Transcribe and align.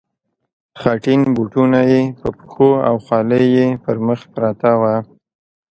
خټین 0.79 1.21
بوټونه 1.35 1.79
یې 1.91 2.01
په 2.19 2.27
پښو 2.37 2.69
او 2.87 2.95
خولۍ 3.05 3.45
یې 3.57 3.67
پر 3.83 3.95
مخ 4.07 4.21
پرته 4.33 4.71
وه. 4.81 4.95